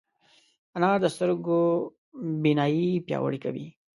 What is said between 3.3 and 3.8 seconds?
کوي.